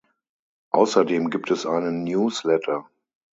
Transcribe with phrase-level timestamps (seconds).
[0.71, 2.89] Außerdem gibt es einen Newsletter.